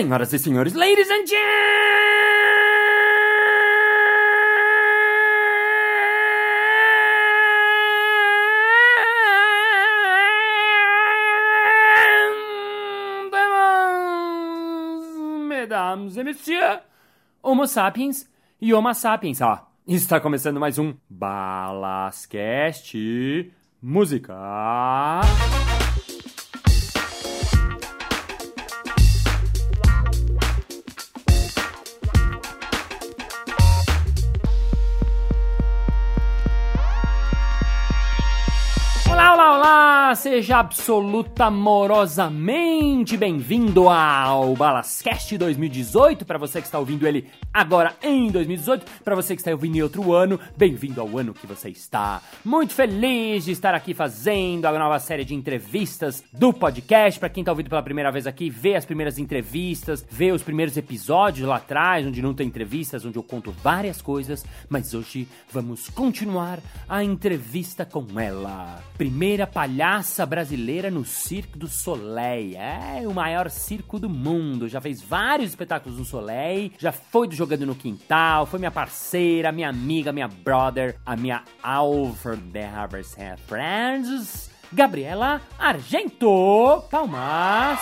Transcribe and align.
Senhoras 0.00 0.32
e 0.32 0.38
senhores, 0.38 0.72
ladies 0.72 1.10
and 1.10 1.26
gentlemen, 1.26 1.36
mesdames 15.46 16.16
et 16.16 16.24
messieurs, 16.24 16.80
Homo 17.42 17.66
sapiens 17.66 18.26
e 18.58 18.72
Homo 18.72 18.94
sapiens, 18.94 19.42
ó. 19.42 19.66
Está 19.86 20.18
começando 20.18 20.58
mais 20.58 20.78
um 20.78 20.94
Balascast 21.10 22.96
Música. 23.82 24.34
Seja 40.20 40.58
absoluta 40.58 41.46
amorosamente 41.46 43.16
bem-vindo 43.16 43.88
ao 43.88 44.54
Balascast 44.54 45.38
2018. 45.38 46.26
Para 46.26 46.36
você 46.36 46.60
que 46.60 46.66
está 46.66 46.78
ouvindo 46.78 47.08
ele 47.08 47.26
agora 47.50 47.96
em 48.02 48.30
2018, 48.30 48.84
para 49.02 49.14
você 49.14 49.34
que 49.34 49.40
está 49.40 49.50
ouvindo 49.50 49.76
em 49.76 49.82
outro 49.82 50.12
ano, 50.12 50.38
bem-vindo 50.58 51.00
ao 51.00 51.16
ano 51.16 51.32
que 51.32 51.46
você 51.46 51.70
está. 51.70 52.20
Muito 52.44 52.74
feliz 52.74 53.46
de 53.46 53.52
estar 53.52 53.74
aqui 53.74 53.94
fazendo 53.94 54.66
a 54.66 54.78
nova 54.78 54.98
série 54.98 55.24
de 55.24 55.34
entrevistas 55.34 56.22
do 56.34 56.52
podcast. 56.52 57.18
Para 57.18 57.30
quem 57.30 57.40
está 57.40 57.52
ouvindo 57.52 57.70
pela 57.70 57.82
primeira 57.82 58.12
vez 58.12 58.26
aqui, 58.26 58.50
vê 58.50 58.76
as 58.76 58.84
primeiras 58.84 59.18
entrevistas, 59.18 60.04
vê 60.10 60.32
os 60.32 60.42
primeiros 60.42 60.76
episódios 60.76 61.48
lá 61.48 61.56
atrás, 61.56 62.06
onde 62.06 62.20
não 62.20 62.34
tem 62.34 62.46
entrevistas, 62.46 63.06
onde 63.06 63.16
eu 63.16 63.22
conto 63.22 63.52
várias 63.62 64.02
coisas. 64.02 64.44
Mas 64.68 64.92
hoje 64.92 65.26
vamos 65.50 65.88
continuar 65.88 66.58
a 66.86 67.02
entrevista 67.02 67.86
com 67.86 68.20
ela. 68.20 68.84
Primeira 68.98 69.46
palhaça 69.46 70.09
brasileira 70.26 70.90
no 70.90 71.04
Circo 71.04 71.58
do 71.58 71.68
Soleil. 71.68 72.56
É 72.58 73.06
o 73.06 73.14
maior 73.14 73.48
circo 73.50 73.98
do 73.98 74.08
mundo. 74.08 74.68
Já 74.68 74.80
fez 74.80 75.00
vários 75.00 75.50
espetáculos 75.50 75.98
no 75.98 76.04
Soleil, 76.04 76.72
já 76.78 76.92
foi 76.92 77.28
do 77.28 77.34
Jogando 77.34 77.64
no 77.64 77.74
Quintal, 77.74 78.46
foi 78.46 78.58
minha 78.58 78.70
parceira, 78.70 79.52
minha 79.52 79.68
amiga, 79.68 80.12
minha 80.12 80.28
brother, 80.28 80.96
a 81.06 81.16
minha 81.16 81.42
Alfred 81.62 82.42
the 82.52 82.66
Harvest 82.66 83.16
Friends, 83.46 84.50
Gabriela 84.72 85.40
Argento. 85.58 86.84
Palmas. 86.90 87.80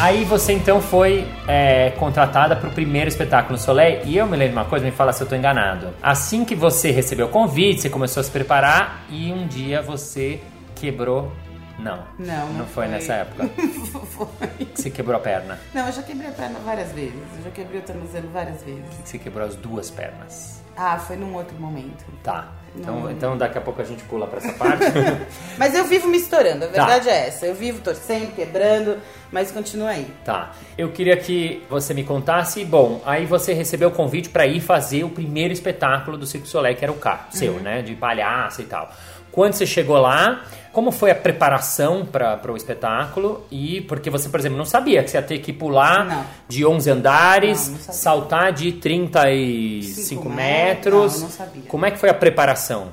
Aí 0.00 0.24
você 0.24 0.52
então 0.52 0.80
foi 0.80 1.26
é, 1.48 1.90
contratada 1.98 2.54
para 2.54 2.68
o 2.68 2.72
primeiro 2.72 3.08
espetáculo 3.08 3.58
Soleil 3.58 4.02
e 4.04 4.16
eu 4.16 4.28
me 4.28 4.36
lembro 4.36 4.52
de 4.52 4.58
uma 4.60 4.64
coisa, 4.64 4.84
me 4.84 4.92
fala 4.92 5.12
se 5.12 5.20
eu 5.20 5.24
estou 5.24 5.36
enganado. 5.36 5.88
Assim 6.00 6.44
que 6.44 6.54
você 6.54 6.92
recebeu 6.92 7.26
o 7.26 7.28
convite, 7.28 7.80
você 7.80 7.90
começou 7.90 8.20
a 8.20 8.24
se 8.24 8.30
preparar 8.30 9.04
e 9.10 9.32
um 9.32 9.48
dia 9.48 9.82
você 9.82 10.40
quebrou. 10.76 11.32
Não. 11.78 12.04
Não, 12.18 12.46
não, 12.48 12.52
não 12.54 12.66
foi, 12.66 12.84
foi. 12.84 12.88
nessa 12.88 13.14
época. 13.14 13.48
foi. 14.06 14.26
Você 14.74 14.90
quebrou 14.90 15.16
a 15.16 15.20
perna. 15.20 15.58
Não, 15.72 15.86
eu 15.86 15.92
já 15.92 16.02
quebrei 16.02 16.28
a 16.28 16.32
perna 16.32 16.58
várias 16.64 16.90
vezes. 16.92 17.14
Eu 17.38 17.44
já 17.44 17.50
quebrei 17.50 17.80
o 17.80 17.82
tornozelo 17.84 18.28
várias 18.30 18.62
vezes. 18.62 18.84
Você 19.04 19.18
quebrou 19.18 19.46
as 19.46 19.54
duas 19.56 19.90
pernas. 19.90 20.58
Ah, 20.76 20.96
foi 20.98 21.16
num 21.16 21.34
outro 21.34 21.56
momento. 21.58 22.04
Tá. 22.22 22.52
Então, 22.76 23.00
Não. 23.00 23.10
então 23.10 23.36
daqui 23.36 23.58
a 23.58 23.60
pouco 23.60 23.80
a 23.82 23.84
gente 23.84 24.04
pula 24.04 24.26
para 24.28 24.38
essa 24.38 24.52
parte. 24.52 24.84
Mas 25.58 25.74
eu 25.74 25.84
vivo 25.86 26.06
me 26.06 26.18
estourando, 26.18 26.64
a 26.66 26.68
Tá. 26.68 26.84
verdade 26.84 27.08
é 27.08 27.26
essa. 27.26 27.46
Eu 27.46 27.54
vivo 27.54 27.80
torcendo, 27.80 28.32
quebrando, 28.34 28.98
mas 29.32 29.50
continua 29.50 29.90
aí. 29.90 30.06
Tá. 30.24 30.52
Eu 30.76 30.90
queria 30.92 31.16
que 31.16 31.64
você 31.68 31.92
me 31.94 32.04
contasse. 32.04 32.64
Bom, 32.64 33.02
aí 33.04 33.26
você 33.26 33.52
recebeu 33.52 33.88
o 33.88 33.92
convite 33.92 34.28
para 34.28 34.46
ir 34.46 34.60
fazer 34.60 35.02
o 35.02 35.10
primeiro 35.10 35.52
espetáculo 35.52 36.16
do 36.16 36.26
Circo 36.26 36.46
Soleil, 36.46 36.76
que 36.76 36.84
era 36.84 36.92
o 36.92 36.96
carro 36.98 37.24
seu, 37.30 37.54
né? 37.54 37.82
De 37.82 37.94
palhaça 37.96 38.62
e 38.62 38.66
tal. 38.66 38.92
Quando 39.32 39.52
você 39.54 39.66
chegou 39.66 39.98
lá, 39.98 40.44
como 40.72 40.90
foi 40.92 41.10
a 41.10 41.14
preparação 41.14 42.04
para 42.06 42.40
o 42.52 42.56
espetáculo? 42.56 43.44
E 43.50 43.80
porque 43.82 44.10
você, 44.10 44.28
por 44.28 44.38
exemplo, 44.40 44.58
não 44.58 44.64
sabia 44.64 45.02
que 45.02 45.10
você 45.10 45.16
ia 45.16 45.22
ter 45.22 45.38
que 45.38 45.52
pular 45.52 46.04
Não. 46.04 46.24
de 46.48 46.64
11 46.66 46.90
andares, 46.90 47.68
Não, 47.68 47.74
não 47.74 47.80
saltar 47.80 48.52
de 48.52 48.72
35 48.72 50.00
Cinco 50.02 50.28
metros. 50.30 51.20
não, 51.20 51.30
sabia. 51.30 51.62
Como 51.68 51.84
é 51.86 51.90
que 51.90 51.98
foi 51.98 52.08
a 52.10 52.14
preparação? 52.14 52.92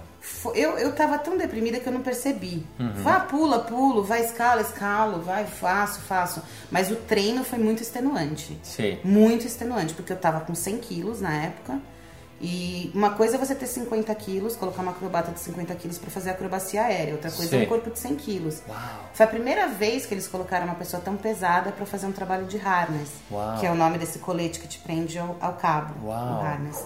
Eu, 0.53 0.77
eu 0.77 0.91
tava 0.93 1.17
tão 1.17 1.37
deprimida 1.37 1.79
que 1.79 1.87
eu 1.87 1.93
não 1.93 2.01
percebi. 2.01 2.63
Uhum. 2.79 2.91
Vá, 2.97 3.19
pula, 3.19 3.59
pulo, 3.59 4.03
vai, 4.03 4.21
escala, 4.21 4.61
escalo, 4.61 5.21
vai, 5.21 5.45
faço, 5.45 6.01
faço. 6.01 6.41
Mas 6.71 6.91
o 6.91 6.95
treino 6.95 7.43
foi 7.43 7.57
muito 7.57 7.81
extenuante. 7.81 8.57
Sim. 8.61 8.99
Muito 9.03 9.45
extenuante, 9.47 9.93
porque 9.95 10.13
eu 10.13 10.17
tava 10.17 10.41
com 10.41 10.53
100 10.53 10.77
quilos 10.77 11.19
na 11.21 11.33
época. 11.35 11.79
E 12.41 12.91
uma 12.93 13.11
coisa 13.11 13.35
é 13.35 13.39
você 13.39 13.55
ter 13.55 13.65
50 13.65 14.13
quilos, 14.15 14.55
colocar 14.55 14.81
uma 14.81 14.91
acrobata 14.91 15.31
de 15.31 15.39
50 15.39 15.73
quilos 15.75 15.97
pra 15.97 16.09
fazer 16.09 16.31
acrobacia 16.31 16.83
aérea. 16.83 17.13
Outra 17.13 17.31
coisa 17.31 17.49
Sim. 17.49 17.61
é 17.61 17.63
um 17.63 17.65
corpo 17.65 17.89
de 17.89 17.97
100 17.97 18.15
quilos. 18.15 18.61
Uau. 18.67 18.77
Foi 19.13 19.25
a 19.25 19.29
primeira 19.29 19.67
vez 19.69 20.05
que 20.05 20.13
eles 20.13 20.27
colocaram 20.27 20.65
uma 20.65 20.75
pessoa 20.75 21.01
tão 21.01 21.15
pesada 21.15 21.71
pra 21.71 21.85
fazer 21.85 22.05
um 22.07 22.11
trabalho 22.11 22.45
de 22.45 22.57
harness. 22.57 23.09
Uau. 23.31 23.59
Que 23.59 23.65
é 23.65 23.71
o 23.71 23.75
nome 23.75 23.97
desse 23.97 24.19
colete 24.19 24.59
que 24.59 24.67
te 24.67 24.79
prende 24.79 25.17
ao, 25.17 25.37
ao 25.39 25.53
cabo. 25.53 26.07
Uau. 26.07 26.39
O 26.39 26.41
harness. 26.41 26.83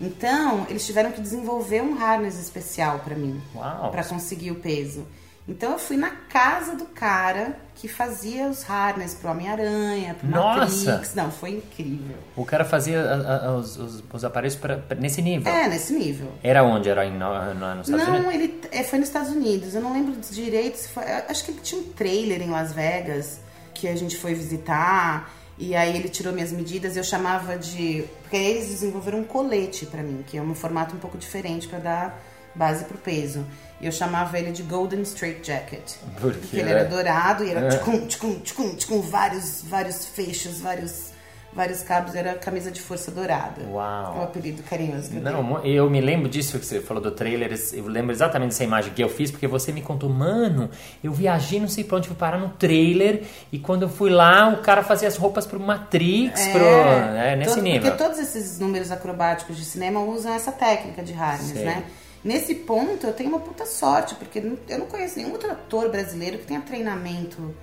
Então, 0.00 0.66
eles 0.68 0.84
tiveram 0.86 1.10
que 1.12 1.20
desenvolver 1.20 1.82
um 1.82 2.00
harness 2.00 2.38
especial 2.38 3.00
pra 3.00 3.14
mim. 3.14 3.40
Uau. 3.54 3.90
Pra 3.90 4.04
conseguir 4.04 4.50
o 4.50 4.56
peso. 4.56 5.06
Então 5.48 5.72
eu 5.72 5.78
fui 5.78 5.96
na 5.96 6.10
casa 6.10 6.76
do 6.76 6.84
cara 6.84 7.56
que 7.74 7.88
fazia 7.88 8.48
os 8.48 8.68
harness 8.68 9.14
pro 9.14 9.30
Homem-Aranha, 9.30 10.14
pro 10.14 10.28
Nossa! 10.28 10.90
Matrix. 10.92 11.14
Não, 11.14 11.30
foi 11.30 11.52
incrível. 11.52 12.16
O 12.36 12.44
cara 12.44 12.64
fazia 12.66 13.00
a- 13.00 13.46
a- 13.46 13.56
os, 13.56 13.76
os- 13.78 14.04
os 14.12 14.24
aparelhos 14.24 14.56
pra- 14.56 14.76
pra- 14.76 14.96
nesse 14.98 15.22
nível. 15.22 15.50
É, 15.50 15.66
nesse 15.68 15.92
nível. 15.94 16.32
Era 16.42 16.62
onde? 16.62 16.88
Era 16.90 17.06
em, 17.06 17.12
no, 17.16 17.54
no- 17.54 17.74
nos 17.76 17.88
Estados 17.88 18.08
não, 18.08 18.28
Unidos? 18.28 18.34
ele 18.34 18.60
é, 18.72 18.82
foi 18.84 18.98
nos 18.98 19.08
Estados 19.08 19.30
Unidos. 19.30 19.74
Eu 19.74 19.80
não 19.80 19.92
lembro 19.94 20.14
direito 20.30 20.76
se 20.76 20.88
foi. 20.88 21.04
Acho 21.04 21.44
que 21.44 21.52
ele 21.52 21.60
tinha 21.62 21.80
um 21.80 21.84
trailer 21.84 22.42
em 22.42 22.50
Las 22.50 22.72
Vegas 22.72 23.40
que 23.72 23.88
a 23.88 23.96
gente 23.96 24.16
foi 24.18 24.34
visitar. 24.34 25.32
E 25.56 25.74
aí 25.74 25.96
ele 25.96 26.08
tirou 26.08 26.32
minhas 26.32 26.52
medidas 26.52 26.94
e 26.94 26.98
eu 26.98 27.04
chamava 27.04 27.56
de. 27.56 28.04
Porque 28.22 28.36
aí 28.36 28.46
eles 28.50 28.68
desenvolveram 28.68 29.20
um 29.20 29.24
colete 29.24 29.86
pra 29.86 30.02
mim, 30.02 30.22
que 30.26 30.36
é 30.36 30.42
um 30.42 30.54
formato 30.54 30.94
um 30.94 30.98
pouco 30.98 31.16
diferente 31.16 31.66
pra 31.66 31.78
dar 31.78 32.24
base 32.54 32.84
pro 32.84 32.98
peso. 32.98 33.44
E 33.80 33.86
eu 33.86 33.92
chamava 33.92 34.36
ele 34.38 34.50
de 34.50 34.62
Golden 34.64 35.02
Straight 35.02 35.46
Jacket. 35.46 35.92
Por 36.20 36.32
quê? 36.32 36.38
Porque 36.40 36.56
ele 36.56 36.70
era 36.70 36.84
dourado 36.84 37.44
e 37.44 37.50
era 37.50 37.60
É. 37.72 37.78
tchum, 37.78 38.06
tchum, 38.08 38.40
tchum, 38.40 38.74
tchum, 38.76 39.00
vários, 39.00 39.62
vários 39.62 40.04
fechos, 40.04 40.58
vários, 40.58 41.10
vários 41.52 41.82
cabos. 41.82 42.16
Era 42.16 42.34
camisa 42.34 42.72
de 42.72 42.80
força 42.80 43.12
dourada. 43.12 43.62
Uau. 43.70 44.16
É 44.16 44.18
o 44.18 44.22
apelido 44.24 44.64
carinhoso 44.64 45.10
que 45.10 45.16
eu 45.18 45.22
Não, 45.22 45.44
mo- 45.44 45.58
eu 45.60 45.88
me 45.88 46.00
lembro 46.00 46.28
disso 46.28 46.58
que 46.58 46.66
você 46.66 46.80
falou 46.80 47.00
do 47.00 47.12
trailer, 47.12 47.56
eu 47.72 47.86
lembro 47.86 48.10
exatamente 48.10 48.48
dessa 48.50 48.64
imagem 48.64 48.92
que 48.92 49.00
eu 49.00 49.08
fiz, 49.08 49.30
porque 49.30 49.46
você 49.46 49.70
me 49.70 49.80
contou, 49.80 50.10
mano, 50.10 50.68
eu 51.04 51.12
viajei 51.12 51.60
não 51.60 51.68
sei 51.68 51.84
pra 51.84 51.98
onde, 51.98 52.08
fui 52.08 52.16
parar 52.16 52.38
no 52.38 52.48
trailer, 52.48 53.22
e 53.52 53.60
quando 53.60 53.82
eu 53.82 53.88
fui 53.88 54.10
lá, 54.10 54.48
o 54.48 54.56
cara 54.56 54.82
fazia 54.82 55.06
as 55.06 55.16
roupas 55.16 55.46
pro 55.46 55.60
Matrix, 55.60 56.48
pro... 56.48 56.64
É, 56.64 57.36
nesse 57.36 57.54
todo- 57.54 57.62
nível. 57.62 57.82
Porque 57.92 57.96
todos 58.02 58.18
esses 58.18 58.58
números 58.58 58.90
acrobáticos 58.90 59.56
de 59.56 59.64
cinema 59.64 60.00
usam 60.00 60.32
essa 60.34 60.50
técnica 60.50 61.00
de 61.00 61.12
harness, 61.12 61.52
né? 61.52 61.84
Nesse 62.24 62.54
ponto, 62.54 63.06
eu 63.06 63.12
tenho 63.12 63.30
uma 63.30 63.40
puta 63.40 63.64
sorte, 63.64 64.14
porque 64.16 64.38
eu 64.68 64.78
não 64.78 64.86
conheço 64.86 65.18
nenhum 65.18 65.32
outro 65.32 65.50
ator 65.50 65.88
brasileiro 65.90 66.38
que 66.38 66.46
tenha 66.46 66.60
treinamento 66.60 67.54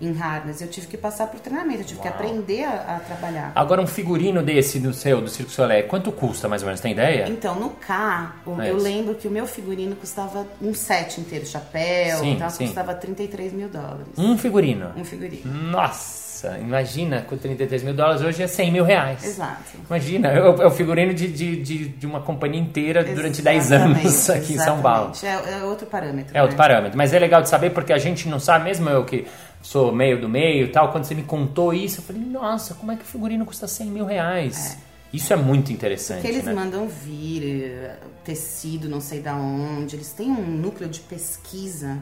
em 0.00 0.16
harness. 0.18 0.60
Eu 0.60 0.68
tive 0.68 0.86
que 0.86 0.96
passar 0.96 1.26
por 1.28 1.40
treinamento, 1.40 1.80
eu 1.82 1.84
tive 1.86 2.00
que 2.00 2.06
Uau. 2.08 2.16
aprender 2.16 2.64
a, 2.64 2.96
a 2.96 3.00
trabalhar. 3.00 3.52
Agora, 3.54 3.80
um 3.80 3.86
figurino 3.86 4.42
desse 4.42 4.78
do 4.78 4.92
seu, 4.92 5.20
do 5.20 5.28
Circo 5.28 5.50
Soleil, 5.52 5.86
quanto 5.88 6.10
custa 6.12 6.48
mais 6.48 6.62
ou 6.62 6.66
menos, 6.66 6.80
tem 6.80 6.92
ideia? 6.92 7.26
Então, 7.28 7.54
no 7.58 7.70
K, 7.70 8.34
É 8.60 8.70
eu 8.70 8.76
isso. 8.76 8.84
lembro 8.84 9.14
que 9.14 9.28
o 9.28 9.30
meu 9.30 9.46
figurino 9.46 9.94
custava 9.96 10.46
um 10.60 10.74
set 10.74 11.20
inteiro, 11.20 11.46
chapéu 11.46 12.18
Sim, 12.18 12.34
e 12.34 12.38
tal, 12.38 12.50
sim. 12.50 12.66
custava 12.66 12.94
33 12.94 13.52
mil 13.52 13.68
dólares. 13.68 14.06
Um 14.18 14.36
figurino? 14.36 14.92
Um 14.96 15.04
figurino. 15.04 15.52
Nossa, 15.52 16.23
imagina, 16.60 17.22
com 17.22 17.36
33 17.36 17.82
mil 17.82 17.94
dólares 17.94 18.22
hoje 18.22 18.42
é 18.42 18.46
100 18.46 18.72
mil 18.72 18.84
reais. 18.84 19.24
Exato. 19.24 19.62
Imagina, 19.86 20.28
é 20.28 20.42
o, 20.42 20.62
é 20.62 20.70
figurino 20.70 21.12
de, 21.14 21.28
de, 21.28 21.56
de, 21.62 21.88
de 21.88 22.06
uma 22.06 22.20
companhia 22.20 22.60
inteira 22.60 23.04
durante 23.04 23.42
10 23.42 23.72
anos 23.72 24.04
Exatamente, 24.04 24.32
aqui 24.44 24.54
em 24.54 24.58
São 24.58 24.80
Paulo. 24.80 25.10
exatamente. 25.12 25.48
É, 25.48 25.58
é 25.60 25.64
outro 25.64 25.86
parâmetro. 25.86 26.36
É 26.36 26.42
outro 26.42 26.56
né? 26.56 26.62
parâmetro, 26.62 26.98
mas 26.98 27.12
é 27.12 27.18
legal 27.18 27.42
de 27.42 27.48
saber 27.48 27.70
porque 27.70 27.92
a 27.92 27.98
gente 27.98 28.28
não 28.28 28.38
sabe, 28.38 28.64
mesmo 28.64 28.88
eu 28.88 29.04
que 29.04 29.26
sou 29.62 29.92
meio 29.92 30.20
do 30.20 30.28
meio 30.28 30.66
e 30.66 30.68
tal, 30.68 30.92
quando 30.92 31.04
você 31.04 31.14
me 31.14 31.22
contou 31.22 31.72
isso, 31.72 32.00
eu 32.00 32.04
falei, 32.04 32.22
nossa, 32.22 32.74
como 32.74 32.92
é 32.92 32.96
que 32.96 33.02
o 33.02 33.06
figurino 33.06 33.46
custa 33.46 33.66
100 33.66 33.86
mil 33.86 34.04
reais? 34.04 34.78
Isso 35.14 35.32
é 35.32 35.36
muito 35.36 35.72
interessante, 35.72 36.22
Porque 36.22 36.32
eles 36.32 36.44
né? 36.44 36.52
mandam 36.52 36.88
vir 36.88 37.70
eh, 37.70 37.96
tecido, 38.24 38.88
não 38.88 39.00
sei 39.00 39.20
da 39.20 39.36
onde. 39.36 39.94
Eles 39.94 40.12
têm 40.12 40.28
um 40.28 40.44
núcleo 40.44 40.88
de 40.88 40.98
pesquisa 40.98 41.98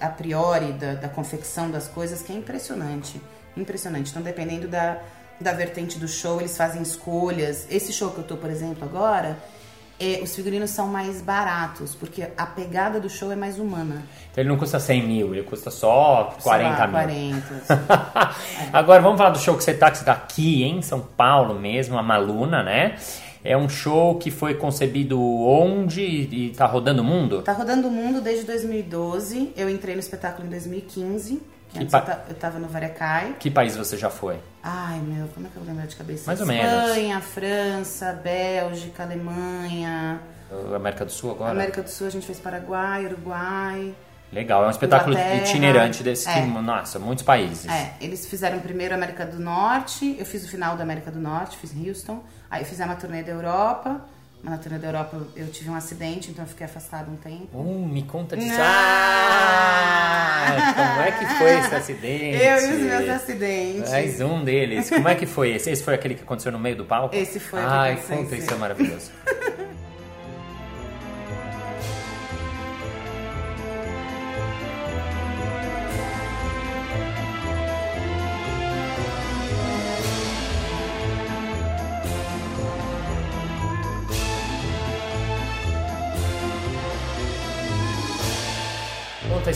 a 0.00 0.08
priori 0.08 0.72
da, 0.72 0.94
da 0.94 1.08
confecção 1.08 1.70
das 1.70 1.86
coisas 1.88 2.22
que 2.22 2.32
é 2.32 2.36
impressionante. 2.36 3.20
Impressionante. 3.56 4.10
Então, 4.10 4.22
dependendo 4.22 4.68
da, 4.68 4.98
da 5.40 5.52
vertente 5.52 5.98
do 5.98 6.08
show, 6.08 6.40
eles 6.40 6.56
fazem 6.56 6.82
escolhas. 6.82 7.66
Esse 7.70 7.92
show 7.92 8.10
que 8.10 8.18
eu 8.18 8.24
tô, 8.24 8.36
por 8.36 8.50
exemplo, 8.50 8.84
agora, 8.84 9.38
é, 9.98 10.20
os 10.22 10.34
figurinos 10.34 10.70
são 10.70 10.88
mais 10.88 11.22
baratos, 11.22 11.94
porque 11.94 12.26
a 12.36 12.46
pegada 12.46 12.98
do 12.98 13.08
show 13.08 13.30
é 13.30 13.36
mais 13.36 13.58
humana. 13.58 14.02
Então 14.30 14.42
ele 14.42 14.48
não 14.48 14.56
custa 14.56 14.80
100 14.80 15.06
mil, 15.06 15.34
ele 15.34 15.44
custa 15.44 15.70
só 15.70 16.36
40 16.42 16.76
Sei 16.76 16.80
lá, 16.80 16.86
mil. 16.86 16.92
40. 16.92 18.34
Agora 18.72 19.00
vamos 19.00 19.18
falar 19.18 19.30
do 19.30 19.38
show 19.38 19.56
que 19.56 19.62
você 19.62 19.74
tá, 19.74 19.90
que 19.90 19.98
você 19.98 20.04
tá 20.04 20.12
aqui 20.12 20.64
em 20.64 20.82
São 20.82 21.00
Paulo 21.00 21.58
mesmo, 21.58 21.96
a 21.96 22.02
Maluna, 22.02 22.62
né? 22.62 22.96
É 23.44 23.56
um 23.56 23.68
show 23.68 24.18
que 24.18 24.30
foi 24.30 24.54
concebido 24.54 25.20
onde 25.20 26.00
e 26.02 26.54
tá 26.56 26.64
rodando 26.64 27.02
o 27.02 27.04
mundo? 27.04 27.42
Tá 27.42 27.52
rodando 27.52 27.88
o 27.88 27.90
mundo 27.90 28.22
desde 28.22 28.44
2012. 28.46 29.52
Eu 29.54 29.68
entrei 29.68 29.94
no 29.94 30.00
espetáculo 30.00 30.46
em 30.46 30.50
2015. 30.50 31.42
Que 31.74 31.80
Que 31.80 31.84
antes 31.84 31.92
pa- 31.92 31.98
eu, 31.98 32.04
ta- 32.06 32.24
eu 32.28 32.34
tava 32.36 32.58
no 32.58 32.68
Varacai. 32.68 33.34
Que 33.38 33.50
país 33.50 33.76
você 33.76 33.96
já 33.96 34.08
foi? 34.08 34.38
Ai, 34.62 34.98
meu, 35.00 35.26
como 35.28 35.46
é 35.46 35.50
que 35.50 35.56
eu 35.56 35.62
vou 35.62 35.70
lembrar 35.70 35.86
de 35.86 35.96
cabeça? 35.96 36.22
Mais 36.26 36.40
ou 36.40 36.46
menos. 36.46 36.88
Espanha, 36.88 37.20
França, 37.20 38.12
Bélgica, 38.12 39.02
Alemanha. 39.02 40.20
Uh, 40.50 40.74
América 40.74 41.04
do 41.04 41.10
Sul 41.10 41.32
agora? 41.32 41.50
América 41.50 41.82
do 41.82 41.90
Sul 41.90 42.06
a 42.06 42.10
gente 42.10 42.24
fez 42.26 42.38
Paraguai, 42.38 43.04
Uruguai. 43.06 43.94
Legal, 44.32 44.64
é 44.64 44.66
um 44.66 44.70
espetáculo 44.70 45.12
Inglaterra. 45.14 45.42
itinerante 45.44 46.02
desse 46.02 46.24
que, 46.26 46.38
É. 46.38 46.46
nossa, 46.46 46.98
muitos 46.98 47.22
países. 47.24 47.68
É, 47.70 47.92
eles 48.00 48.26
fizeram 48.26 48.58
primeiro 48.60 48.92
a 48.94 48.96
América 48.96 49.24
do 49.24 49.38
Norte, 49.38 50.16
eu 50.18 50.26
fiz 50.26 50.44
o 50.44 50.48
final 50.48 50.76
da 50.76 50.82
América 50.82 51.10
do 51.10 51.20
Norte, 51.20 51.56
fiz 51.56 51.72
Houston. 51.76 52.22
Aí 52.50 52.64
fizemos 52.64 52.92
uma 52.94 53.00
turnê 53.00 53.22
da 53.22 53.30
Europa. 53.32 54.00
Na 54.44 54.58
turnê 54.58 54.78
da 54.78 54.88
Europa 54.88 55.16
eu 55.34 55.48
tive 55.48 55.70
um 55.70 55.74
acidente, 55.74 56.30
então 56.30 56.44
eu 56.44 56.48
fiquei 56.48 56.66
afastada 56.66 57.10
um 57.10 57.16
tempo. 57.16 57.58
Uh, 57.58 57.88
me 57.88 58.02
conta 58.02 58.36
disso. 58.36 58.56
Ah! 58.60 60.24
Ah, 60.46 60.74
como 60.74 61.02
é 61.02 61.12
que 61.12 61.26
foi 61.38 61.58
esse 61.58 61.74
acidente? 61.74 62.36
Eu 62.36 62.58
e 62.58 62.72
os 62.74 62.80
meus 62.80 63.08
acidentes. 63.08 63.90
Mais 63.90 64.20
um 64.20 64.44
deles. 64.44 64.90
Como 64.90 65.08
é 65.08 65.14
que 65.14 65.24
foi 65.24 65.52
esse? 65.52 65.70
Esse 65.70 65.82
foi 65.82 65.94
aquele 65.94 66.14
que 66.14 66.22
aconteceu 66.22 66.52
no 66.52 66.58
meio 66.58 66.76
do 66.76 66.84
palco? 66.84 67.16
Esse 67.16 67.40
foi 67.40 67.60
Ai, 67.60 67.96
conta, 68.06 68.36
isso 68.36 68.52
é 68.52 68.56
maravilhoso. 68.56 69.10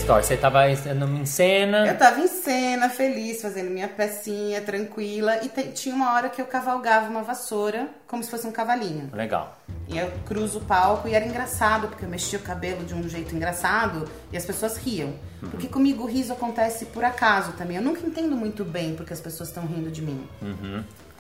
história. 0.08 0.24
Você 0.24 0.36
tava 0.36 0.70
em 0.70 1.26
cena. 1.26 1.86
Eu 1.86 1.98
tava 1.98 2.20
em 2.20 2.28
cena, 2.28 2.88
feliz, 2.88 3.42
fazendo 3.42 3.70
minha 3.70 3.88
pecinha, 3.88 4.60
tranquila. 4.62 5.40
E 5.44 5.48
tinha 5.72 5.94
uma 5.94 6.14
hora 6.14 6.30
que 6.30 6.40
eu 6.40 6.46
cavalgava 6.46 7.08
uma 7.10 7.22
vassoura, 7.22 7.88
como 8.06 8.22
se 8.24 8.30
fosse 8.30 8.46
um 8.46 8.52
cavalinho. 8.52 9.10
Legal. 9.12 9.56
E 9.86 9.98
eu 9.98 10.10
cruzo 10.26 10.58
o 10.58 10.64
palco 10.64 11.08
e 11.08 11.14
era 11.14 11.24
engraçado, 11.24 11.88
porque 11.88 12.04
eu 12.04 12.08
mexia 12.08 12.38
o 12.38 12.42
cabelo 12.42 12.84
de 12.84 12.94
um 12.94 13.06
jeito 13.08 13.34
engraçado 13.34 14.08
e 14.32 14.36
as 14.36 14.44
pessoas 14.44 14.76
riam. 14.78 15.12
Uhum. 15.42 15.50
Porque 15.50 15.68
comigo 15.68 16.04
o 16.04 16.06
riso 16.06 16.32
acontece 16.32 16.86
por 16.86 17.04
acaso 17.04 17.52
também. 17.52 17.76
Eu 17.76 17.82
nunca 17.82 18.00
entendo 18.06 18.34
muito 18.34 18.64
bem 18.64 18.94
porque 18.94 19.12
as 19.12 19.20
pessoas 19.20 19.50
estão 19.50 19.66
rindo 19.66 19.90
de 19.90 20.00
mim. 20.00 20.26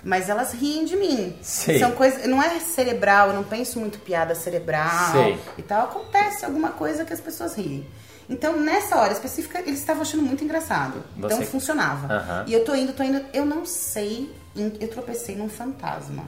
Mas 0.02 0.28
elas 0.28 0.52
riem 0.52 0.84
de 0.84 0.96
mim. 0.96 1.26
Uhum. 1.26 1.34
Sei. 1.42 1.78
São 1.78 1.92
coisas. 1.92 2.26
Não 2.26 2.42
é 2.42 2.58
cerebral, 2.60 3.28
eu 3.28 3.34
não 3.34 3.44
penso 3.44 3.78
muito 3.80 3.98
piada 3.98 4.34
cerebral 4.34 5.12
Sei. 5.12 5.38
e 5.58 5.62
tal. 5.62 5.84
Acontece 5.84 6.44
alguma 6.44 6.70
coisa 6.70 7.04
que 7.04 7.12
as 7.12 7.20
pessoas 7.20 7.54
riem. 7.54 7.86
Então, 8.28 8.60
nessa 8.60 8.96
hora 8.96 9.12
específica, 9.12 9.60
eles 9.60 9.78
estavam 9.80 10.02
achando 10.02 10.22
muito 10.22 10.44
engraçado. 10.44 11.02
Então 11.16 11.30
Você- 11.30 11.44
funcionava. 11.46 12.12
Aham. 12.12 12.44
E 12.46 12.52
eu 12.52 12.64
tô 12.64 12.74
indo, 12.74 12.92
tô 12.92 13.02
indo. 13.02 13.24
Eu 13.32 13.46
não 13.46 13.64
sei. 13.64 14.30
Eu 14.80 14.88
tropecei 14.88 15.34
num 15.36 15.48
fantasma. 15.48 16.24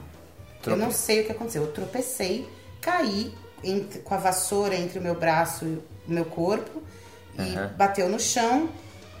Trope- 0.61 0.79
Eu 0.79 0.83
não 0.85 0.91
sei 0.91 1.21
o 1.21 1.25
que 1.25 1.31
aconteceu. 1.31 1.63
Eu 1.63 1.71
tropecei, 1.71 2.47
caí 2.79 3.33
entre- 3.63 3.99
com 3.99 4.13
a 4.13 4.17
vassoura 4.17 4.75
entre 4.75 4.97
o 4.99 5.01
meu 5.01 5.13
braço 5.15 5.65
e 5.65 5.67
o 5.67 5.83
meu 6.07 6.25
corpo 6.25 6.81
e 7.37 7.75
bateu 7.77 8.09
no 8.09 8.19
chão 8.19 8.69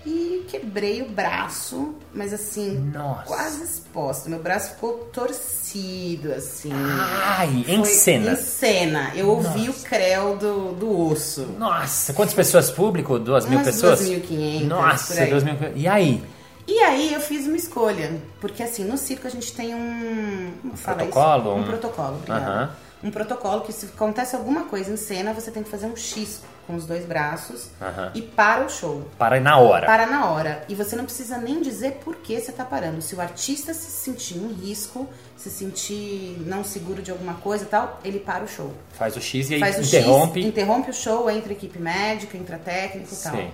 e 0.05 0.45
quebrei 0.49 1.01
o 1.01 1.09
braço, 1.09 1.93
mas 2.13 2.33
assim, 2.33 2.77
Nossa. 2.93 3.23
quase 3.23 3.63
exposto. 3.63 4.29
Meu 4.29 4.39
braço 4.39 4.71
ficou 4.75 5.09
torcido, 5.13 6.33
assim. 6.33 6.71
Ai, 6.73 7.63
em 7.67 7.77
Foi 7.77 7.85
cena. 7.85 8.31
Em 8.31 8.35
cena. 8.35 9.11
Eu 9.15 9.29
ouvi 9.29 9.69
o 9.69 9.73
creu 9.73 10.35
do, 10.37 10.73
do 10.73 11.07
osso. 11.11 11.45
Nossa, 11.57 12.13
quantas 12.13 12.33
pessoas 12.33 12.69
público? 12.71 13.19
Duas 13.19 13.45
mil 13.45 13.59
pessoas? 13.61 14.01
2.500, 14.01 14.63
Nossa, 14.65 15.13
por 15.13 15.21
aí. 15.23 15.29
duas 15.29 15.43
mil. 15.43 15.55
E 15.75 15.87
aí? 15.87 16.23
E 16.67 16.79
aí 16.79 17.13
eu 17.13 17.19
fiz 17.19 17.47
uma 17.47 17.57
escolha, 17.57 18.21
porque 18.39 18.63
assim, 18.63 18.83
no 18.85 18.97
circo 18.97 19.27
a 19.27 19.29
gente 19.29 19.51
tem 19.53 19.73
um... 19.75 20.51
Como 20.61 20.77
fala 20.77 21.03
isso? 21.03 21.11
Protocolo? 21.11 21.55
Um, 21.55 21.59
Um- 21.59 21.63
protocolo, 21.63 22.15
obrigada. 22.15 22.45
Aham. 22.45 22.69
Um 23.03 23.09
protocolo 23.09 23.61
que 23.61 23.73
se 23.73 23.87
acontece 23.87 24.35
alguma 24.35 24.65
coisa 24.65 24.91
em 24.91 24.97
cena, 24.97 25.33
você 25.33 25.49
tem 25.49 25.63
que 25.63 25.69
fazer 25.69 25.87
um 25.87 25.95
X 25.95 26.41
com 26.67 26.75
os 26.75 26.85
dois 26.85 27.03
braços 27.05 27.69
Aham. 27.81 28.11
e 28.13 28.21
para 28.21 28.65
o 28.65 28.69
show. 28.69 29.03
Para 29.17 29.39
na 29.39 29.57
hora. 29.57 29.85
Para 29.87 30.05
na 30.05 30.29
hora. 30.29 30.63
E 30.69 30.75
você 30.75 30.95
não 30.95 31.05
precisa 31.05 31.37
nem 31.37 31.61
dizer 31.61 31.99
por 32.03 32.17
que 32.17 32.39
você 32.39 32.51
tá 32.51 32.63
parando. 32.63 33.01
Se 33.01 33.15
o 33.15 33.21
artista 33.21 33.73
se 33.73 33.89
sentir 33.89 34.37
em 34.37 34.53
risco, 34.53 35.09
se 35.35 35.49
sentir 35.49 36.37
não 36.45 36.63
seguro 36.63 37.01
de 37.01 37.09
alguma 37.09 37.33
coisa 37.35 37.63
e 37.63 37.67
tal, 37.67 37.99
ele 38.05 38.19
para 38.19 38.43
o 38.43 38.47
show. 38.47 38.71
Faz 38.91 39.17
o 39.17 39.21
X 39.21 39.49
e 39.49 39.55
aí 39.55 39.59
Faz 39.59 39.77
o 39.79 39.81
interrompe. 39.81 40.39
X, 40.39 40.47
interrompe 40.47 40.91
o 40.91 40.93
show, 40.93 41.29
entra 41.29 41.53
equipe 41.53 41.79
médica, 41.79 42.37
entra 42.37 42.57
técnico 42.59 43.13
e 43.13 43.17
tal. 43.17 43.35
Sim. 43.35 43.51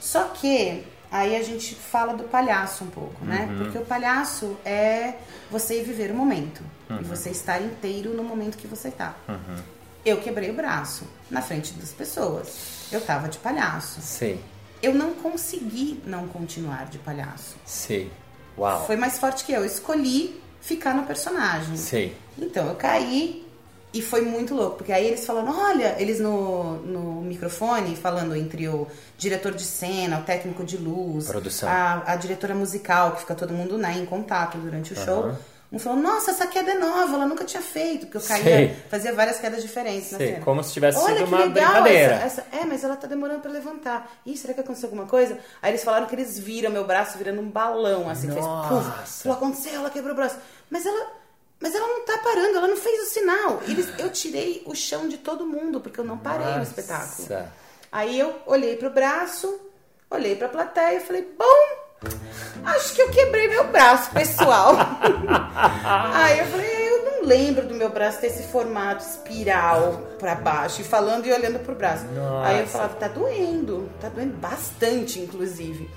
Só 0.00 0.24
que 0.24 0.84
aí 1.10 1.36
a 1.36 1.42
gente 1.42 1.74
fala 1.74 2.14
do 2.14 2.24
palhaço 2.24 2.84
um 2.84 2.88
pouco, 2.88 3.24
né? 3.24 3.46
Uhum. 3.50 3.58
Porque 3.58 3.78
o 3.78 3.84
palhaço 3.84 4.56
é 4.64 5.14
você 5.50 5.82
viver 5.82 6.10
o 6.10 6.14
momento. 6.14 6.62
Uhum. 6.90 7.00
E 7.00 7.04
você 7.04 7.30
estar 7.30 7.60
inteiro 7.60 8.14
no 8.14 8.22
momento 8.22 8.56
que 8.56 8.66
você 8.66 8.90
tá. 8.90 9.14
Eu 10.04 10.18
quebrei 10.18 10.50
o 10.50 10.54
braço 10.54 11.04
na 11.30 11.42
frente 11.42 11.72
das 11.74 11.92
pessoas. 11.92 12.88
Eu 12.90 13.00
tava 13.00 13.28
de 13.28 13.38
palhaço. 13.38 14.00
Sei, 14.00 14.40
Eu 14.82 14.94
não 14.94 15.12
consegui 15.14 16.00
não 16.06 16.28
continuar 16.28 16.86
de 16.86 16.98
palhaço. 16.98 17.56
sei. 17.66 18.10
Uau. 18.56 18.86
Foi 18.86 18.96
mais 18.96 19.18
forte 19.18 19.44
que 19.44 19.52
eu. 19.52 19.60
Eu 19.60 19.66
escolhi 19.66 20.40
ficar 20.60 20.92
no 20.94 21.04
personagem. 21.04 21.76
Sei. 21.76 22.16
Então, 22.36 22.66
eu 22.68 22.74
caí 22.74 23.46
e 23.98 24.02
foi 24.02 24.20
muito 24.20 24.54
louco, 24.54 24.76
porque 24.76 24.92
aí 24.92 25.06
eles 25.06 25.26
falando, 25.26 25.50
olha, 25.50 25.96
eles 25.98 26.20
no, 26.20 26.74
no 26.82 27.22
microfone, 27.22 27.96
falando 27.96 28.36
entre 28.36 28.68
o 28.68 28.86
diretor 29.16 29.52
de 29.52 29.64
cena, 29.64 30.20
o 30.20 30.22
técnico 30.22 30.64
de 30.64 30.76
luz, 30.76 31.26
Produção. 31.26 31.68
A, 31.68 32.12
a 32.12 32.16
diretora 32.16 32.54
musical, 32.54 33.12
que 33.12 33.20
fica 33.20 33.34
todo 33.34 33.52
mundo 33.52 33.76
né, 33.76 33.94
em 33.98 34.06
contato 34.06 34.56
durante 34.58 34.92
o 34.92 34.96
show. 34.96 35.32
Um 35.70 35.78
falou, 35.78 35.98
nossa, 36.00 36.30
essa 36.30 36.46
queda 36.46 36.70
é 36.70 36.78
nova, 36.78 37.14
ela 37.14 37.26
nunca 37.26 37.44
tinha 37.44 37.60
feito, 37.62 38.06
porque 38.06 38.16
eu 38.16 38.22
caía, 38.22 38.42
Sei. 38.42 38.76
fazia 38.88 39.12
várias 39.12 39.38
quedas 39.38 39.60
diferentes 39.62 40.12
na 40.12 40.16
Sei, 40.16 40.36
como 40.36 40.64
se 40.64 40.72
tivesse 40.72 40.96
Olha 40.98 41.16
sido 41.18 41.26
que 41.28 41.34
uma 41.34 41.44
legal 41.44 41.68
brincadeira. 41.82 42.14
Essa, 42.14 42.24
essa- 42.40 42.46
é, 42.56 42.64
mas 42.64 42.82
ela 42.82 42.96
tá 42.96 43.06
demorando 43.06 43.40
pra 43.40 43.50
levantar. 43.50 44.10
Ih, 44.24 44.34
será 44.34 44.54
que 44.54 44.60
aconteceu 44.60 44.86
alguma 44.86 45.04
coisa? 45.04 45.36
Aí 45.60 45.70
eles 45.72 45.84
falaram 45.84 46.06
que 46.06 46.14
eles 46.14 46.38
viram 46.38 46.70
meu 46.70 46.86
braço 46.86 47.18
virando 47.18 47.42
um 47.42 47.50
balão, 47.50 48.08
assim, 48.08 48.30
fez 48.30 48.46
Nossa. 48.46 48.68
puf. 49.02 49.22
Falou, 49.24 49.36
aconteceu, 49.36 49.74
ela 49.74 49.90
quebrou 49.90 50.14
o 50.14 50.16
braço. 50.16 50.36
Mas 50.70 50.86
ela, 50.86 51.06
mas 51.60 51.74
ela 51.74 51.86
não 51.86 52.04
tá 52.04 52.18
parando, 52.18 52.56
ela 52.56 52.68
não 52.68 52.76
fez 52.76 53.02
o 53.02 53.12
sinal. 53.12 53.60
Eles, 53.66 53.88
eu 53.98 54.10
tirei 54.10 54.62
o 54.64 54.74
chão 54.74 55.08
de 55.08 55.18
todo 55.18 55.46
mundo, 55.46 55.80
porque 55.80 55.98
eu 56.00 56.04
não 56.04 56.18
parei 56.18 56.46
no 56.46 56.58
Nossa. 56.58 56.70
espetáculo. 56.80 57.28
Aí 57.90 58.18
eu 58.18 58.34
olhei 58.46 58.76
pro 58.76 58.90
braço, 58.90 59.58
olhei 60.10 60.36
pra 60.36 60.48
plateia 60.48 60.98
e 60.98 61.00
falei, 61.00 61.26
bom, 61.36 62.08
acho 62.64 62.94
que 62.94 63.02
eu 63.02 63.10
quebrei 63.10 63.48
meu 63.48 63.68
braço, 63.68 64.10
pessoal. 64.10 64.74
Aí 66.14 66.38
eu 66.38 66.46
falei, 66.46 66.88
eu 66.88 67.04
não 67.04 67.22
lembro 67.26 67.66
do 67.66 67.74
meu 67.74 67.88
braço 67.88 68.20
ter 68.20 68.28
esse 68.28 68.44
formato 68.44 69.04
espiral 69.04 70.00
pra 70.18 70.34
baixo, 70.34 70.80
e 70.80 70.84
falando 70.84 71.26
e 71.26 71.32
olhando 71.32 71.58
pro 71.60 71.74
braço. 71.74 72.04
Aí 72.44 72.56
eu 72.56 72.60
Nossa. 72.62 72.72
falava, 72.72 72.94
tá 72.94 73.08
doendo, 73.08 73.90
tá 74.00 74.08
doendo 74.08 74.36
bastante, 74.36 75.18
inclusive. 75.18 75.90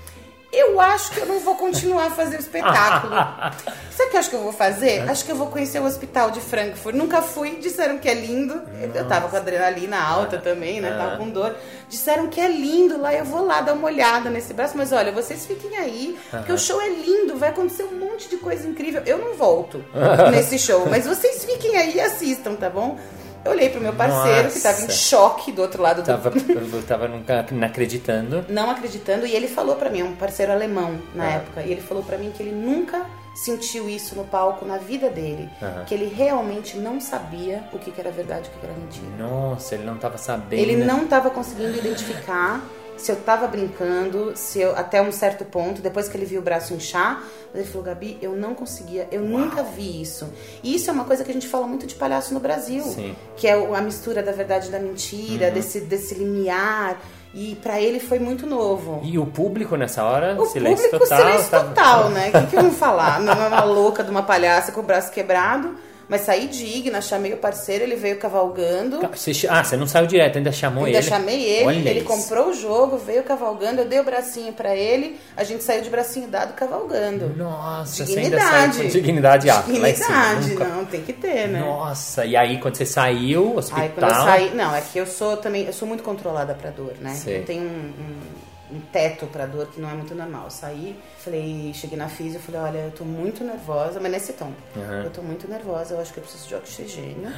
Eu 0.52 0.78
acho 0.78 1.12
que 1.12 1.20
eu 1.20 1.26
não 1.26 1.40
vou 1.40 1.54
continuar 1.54 2.08
a 2.08 2.10
fazer 2.10 2.36
o 2.36 2.40
espetáculo. 2.40 3.14
Sabe 3.90 4.08
o 4.08 4.10
que 4.10 4.16
eu 4.16 4.20
acho 4.20 4.30
que 4.30 4.36
eu 4.36 4.42
vou 4.42 4.52
fazer? 4.52 5.08
Acho 5.08 5.24
que 5.24 5.32
eu 5.32 5.36
vou 5.36 5.46
conhecer 5.46 5.80
o 5.80 5.84
hospital 5.84 6.30
de 6.30 6.40
Frankfurt. 6.40 6.94
Nunca 6.94 7.22
fui, 7.22 7.56
disseram 7.56 7.98
que 7.98 8.08
é 8.08 8.12
lindo. 8.12 8.60
Eu 8.94 9.08
tava 9.08 9.28
com 9.28 9.36
adrenalina 9.36 9.98
alta 9.98 10.36
também, 10.36 10.80
né? 10.80 10.90
Tava 10.96 11.16
com 11.16 11.30
dor. 11.30 11.56
Disseram 11.88 12.28
que 12.28 12.38
é 12.38 12.48
lindo 12.48 13.00
lá, 13.00 13.14
eu 13.14 13.24
vou 13.24 13.44
lá 13.44 13.62
dar 13.62 13.72
uma 13.72 13.86
olhada 13.86 14.28
nesse 14.28 14.52
braço. 14.52 14.76
Mas 14.76 14.92
olha, 14.92 15.10
vocês 15.10 15.46
fiquem 15.46 15.76
aí, 15.78 16.18
porque 16.30 16.52
o 16.52 16.58
show 16.58 16.80
é 16.82 16.88
lindo, 16.90 17.36
vai 17.36 17.48
acontecer 17.48 17.84
um 17.84 17.98
monte 17.98 18.28
de 18.28 18.36
coisa 18.36 18.68
incrível. 18.68 19.02
Eu 19.06 19.16
não 19.16 19.34
volto 19.34 19.82
nesse 20.30 20.58
show, 20.58 20.86
mas 20.86 21.06
vocês 21.06 21.44
fiquem 21.44 21.76
aí 21.78 21.96
e 21.96 22.00
assistam, 22.00 22.54
tá 22.56 22.68
bom? 22.68 22.98
Eu 23.44 23.50
olhei 23.52 23.68
pro 23.70 23.80
meu 23.80 23.92
parceiro, 23.92 24.50
que 24.50 24.60
tava 24.60 24.78
em 24.78 24.82
Nossa. 24.82 24.92
choque 24.92 25.50
do 25.52 25.62
outro 25.62 25.82
lado 25.82 26.02
do 26.02 26.06
Tava, 26.06 26.32
eu 26.36 26.82
tava 26.86 27.08
nunca 27.08 27.44
inacreditando. 27.50 28.44
não 28.48 28.70
acreditando 28.70 29.26
e 29.26 29.34
ele 29.34 29.48
falou 29.48 29.76
pra 29.76 29.90
mim, 29.90 30.00
é 30.00 30.04
um 30.04 30.14
parceiro 30.14 30.52
alemão 30.52 30.98
na 31.14 31.24
Ah. 31.24 31.30
época, 31.32 31.62
e 31.62 31.72
ele 31.72 31.80
falou 31.80 32.02
pra 32.04 32.16
mim 32.18 32.30
que 32.30 32.42
ele 32.42 32.52
nunca 32.52 33.04
sentiu 33.34 33.88
isso 33.88 34.14
no 34.14 34.24
palco 34.24 34.64
na 34.64 34.76
vida 34.76 35.08
dele, 35.08 35.48
que 35.86 35.94
ele 35.94 36.06
realmente 36.14 36.76
não 36.76 37.00
sabia 37.00 37.64
o 37.72 37.78
que, 37.78 37.90
que 37.90 38.00
era 38.00 38.10
verdade 38.10 38.46
e 38.46 38.48
o 38.48 38.52
que, 38.52 38.60
que 38.60 38.66
era 38.66 38.74
mentira. 38.78 39.06
Nossa, 39.18 39.74
ele 39.74 39.84
não 39.84 39.96
tava 39.96 40.18
sabendo. 40.18 40.60
Ele 40.60 40.76
não 40.84 41.04
estava 41.04 41.30
conseguindo 41.30 41.76
identificar 41.78 42.60
se 43.02 43.10
eu 43.10 43.16
tava 43.16 43.48
brincando, 43.48 44.32
se 44.36 44.60
eu 44.60 44.76
até 44.76 45.02
um 45.02 45.10
certo 45.10 45.44
ponto, 45.44 45.82
depois 45.82 46.08
que 46.08 46.16
ele 46.16 46.24
viu 46.24 46.40
o 46.40 46.44
braço 46.44 46.72
inchar, 46.72 47.20
ele 47.52 47.64
falou, 47.64 47.82
Gabi, 47.82 48.16
eu 48.22 48.36
não 48.36 48.54
conseguia, 48.54 49.08
eu 49.10 49.22
Uau. 49.22 49.40
nunca 49.40 49.64
vi 49.64 50.00
isso. 50.00 50.32
E 50.62 50.76
isso 50.76 50.88
é 50.88 50.92
uma 50.92 51.04
coisa 51.04 51.24
que 51.24 51.30
a 51.30 51.34
gente 51.34 51.48
fala 51.48 51.66
muito 51.66 51.84
de 51.84 51.96
palhaço 51.96 52.32
no 52.32 52.38
Brasil, 52.38 52.84
Sim. 52.84 53.16
que 53.36 53.48
é 53.48 53.54
a 53.54 53.80
mistura 53.80 54.22
da 54.22 54.30
verdade 54.30 54.68
e 54.68 54.70
da 54.70 54.78
mentira, 54.78 55.48
uhum. 55.48 55.54
desse, 55.54 55.80
desse 55.80 56.14
limiar. 56.14 57.00
E 57.34 57.56
para 57.56 57.80
ele 57.80 57.98
foi 57.98 58.20
muito 58.20 58.46
novo. 58.46 59.00
E 59.02 59.18
o 59.18 59.26
público 59.26 59.74
nessa 59.74 60.04
hora? 60.04 60.40
O 60.40 60.46
silêncio 60.46 60.84
público, 60.90 61.08
total. 61.08 61.26
silêncio 61.26 61.50
total, 61.50 62.10
né? 62.10 62.28
O 62.28 62.32
que, 62.32 62.46
que 62.46 62.56
vão 62.56 62.70
falar? 62.70 63.20
Não 63.20 63.32
é 63.32 63.48
uma 63.48 63.64
louca 63.64 64.04
de 64.04 64.10
uma 64.10 64.22
palhaça 64.22 64.70
com 64.70 64.80
o 64.80 64.84
braço 64.84 65.10
quebrado. 65.10 65.74
Mas 66.12 66.26
saí 66.26 66.46
digna, 66.46 67.00
chamei 67.00 67.32
o 67.32 67.38
parceiro, 67.38 67.84
ele 67.84 67.96
veio 67.96 68.18
cavalgando. 68.18 69.00
Ah, 69.48 69.64
você 69.64 69.76
não 69.78 69.86
saiu 69.86 70.06
direto, 70.06 70.36
ainda 70.36 70.52
chamou 70.52 70.84
ainda 70.84 70.98
ele? 70.98 71.06
Ainda 71.06 71.16
chamei 71.16 71.42
ele, 71.42 71.66
Olha 71.66 71.88
ele 71.88 72.00
isso. 72.00 72.06
comprou 72.06 72.50
o 72.50 72.52
jogo, 72.52 72.98
veio 72.98 73.22
cavalgando, 73.22 73.80
eu 73.80 73.88
dei 73.88 73.98
o 73.98 74.04
bracinho 74.04 74.52
para 74.52 74.76
ele, 74.76 75.18
a 75.34 75.42
gente 75.42 75.64
saiu 75.64 75.80
de 75.80 75.88
bracinho 75.88 76.28
dado 76.28 76.52
cavalgando. 76.52 77.34
Nossa, 77.34 78.04
dignidade. 78.04 78.76
Você 78.76 78.88
dignidade 78.88 79.48
alta. 79.48 79.72
Dignidade, 79.72 80.50
nunca... 80.50 80.64
não, 80.66 80.84
tem 80.84 81.00
que 81.00 81.14
ter, 81.14 81.48
né? 81.48 81.60
Nossa, 81.60 82.26
e 82.26 82.36
aí 82.36 82.60
quando 82.60 82.76
você 82.76 82.84
saiu, 82.84 83.56
hospital... 83.56 83.82
Aí 83.82 83.88
quando 83.88 84.10
eu 84.10 84.16
saí, 84.16 84.54
não, 84.54 84.76
é 84.76 84.82
que 84.82 84.98
eu 84.98 85.06
sou 85.06 85.38
também, 85.38 85.64
eu 85.64 85.72
sou 85.72 85.88
muito 85.88 86.02
controlada 86.02 86.52
pra 86.52 86.68
dor, 86.68 86.92
né? 87.00 87.14
Sei. 87.14 87.38
Eu 87.38 87.44
tenho 87.46 87.62
um, 87.62 87.66
um 87.66 88.41
um 88.72 88.80
teto 88.80 89.26
pra 89.26 89.46
dor 89.46 89.66
que 89.66 89.80
não 89.80 89.90
é 89.90 89.94
muito 89.94 90.14
normal. 90.14 90.50
saí, 90.50 90.98
falei, 91.18 91.72
cheguei 91.74 91.98
na 91.98 92.08
física 92.08 92.42
falei, 92.42 92.60
olha, 92.60 92.78
eu 92.86 92.90
tô 92.90 93.04
muito 93.04 93.44
nervosa, 93.44 94.00
mas 94.00 94.10
nesse 94.10 94.32
tom. 94.32 94.52
Uhum. 94.74 95.02
Eu 95.04 95.10
tô 95.10 95.22
muito 95.22 95.48
nervosa, 95.48 95.94
eu 95.94 96.00
acho 96.00 96.12
que 96.12 96.18
eu 96.18 96.22
preciso 96.22 96.48
de 96.48 96.54
oxigênio. 96.54 97.32